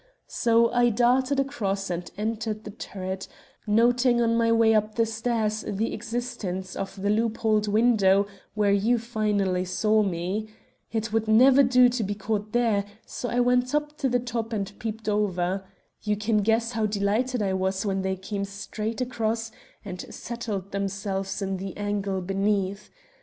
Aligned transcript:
So 0.25 0.71
I 0.71 0.89
darted 0.89 1.39
across 1.39 1.91
and 1.91 2.09
entered 2.17 2.63
the 2.63 2.71
turret, 2.71 3.27
noting 3.67 4.19
on 4.19 4.35
my 4.35 4.51
way 4.51 4.73
up 4.73 4.95
the 4.95 5.05
stairs 5.05 5.61
the 5.67 5.93
existence 5.93 6.75
of 6.75 6.99
the 6.99 7.11
loopholed 7.11 7.67
window 7.67 8.25
where 8.55 8.71
you 8.71 8.97
finally 8.97 9.63
saw 9.63 10.01
me. 10.01 10.49
It 10.91 11.13
would 11.13 11.27
never 11.27 11.61
do 11.61 11.87
to 11.89 12.03
be 12.03 12.15
caught 12.15 12.51
there, 12.51 12.83
so 13.05 13.29
I 13.29 13.41
went 13.41 13.67
to 13.99 14.09
the 14.09 14.19
top 14.19 14.53
and 14.53 14.73
peeped 14.79 15.07
over. 15.07 15.63
You 16.01 16.17
can 16.17 16.39
guess 16.41 16.71
how 16.71 16.87
delighted 16.87 17.43
I 17.43 17.53
was 17.53 17.85
when 17.85 18.01
they 18.01 18.15
came 18.15 18.43
straight 18.43 19.01
across 19.01 19.51
and 19.85 20.01
settled 20.11 20.71
themselves 20.71 21.43
in 21.43 21.57
the 21.57 21.77
angle 21.77 22.21
beneath. 22.21 22.89